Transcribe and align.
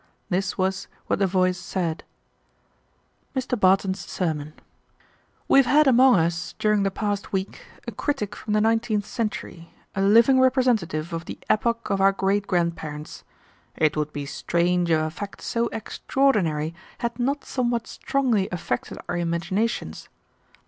This 0.29 0.57
was 0.57 0.87
what 1.05 1.19
the 1.19 1.27
voice 1.27 1.59
said: 1.59 2.03
MR. 3.35 3.59
BARTON'S 3.59 3.99
SERMON 3.99 4.53
"We 5.47 5.59
have 5.59 5.67
had 5.67 5.85
among 5.85 6.15
us, 6.15 6.55
during 6.57 6.81
the 6.81 6.89
past 6.89 7.31
week, 7.31 7.61
a 7.87 7.91
critic 7.91 8.35
from 8.35 8.53
the 8.53 8.61
nineteenth 8.61 9.05
century, 9.05 9.71
a 9.93 10.01
living 10.01 10.39
representative 10.39 11.13
of 11.13 11.25
the 11.25 11.37
epoch 11.51 11.91
of 11.91 12.01
our 12.01 12.13
great 12.13 12.47
grandparents. 12.47 13.23
It 13.77 13.95
would 13.95 14.11
be 14.11 14.25
strange 14.25 14.89
if 14.89 14.99
a 14.99 15.11
fact 15.11 15.39
so 15.39 15.67
extraordinary 15.67 16.73
had 17.01 17.19
not 17.19 17.45
somewhat 17.45 17.85
strongly 17.85 18.49
affected 18.51 18.97
our 19.07 19.17
imaginations. 19.17 20.09